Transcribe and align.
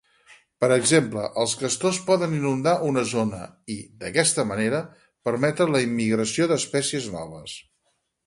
Per 0.63 0.67
exemple 0.75 1.25
els 1.41 1.51
castors 1.63 1.99
poden 2.07 2.33
inundar 2.37 2.73
una 2.87 3.03
zona 3.11 3.41
i, 3.75 3.77
d'aquesta 4.03 4.47
manera, 4.53 4.81
permetre 5.29 5.71
la 5.75 5.83
immigració 5.89 6.51
d'espècies 6.53 7.09
noves. 7.19 7.57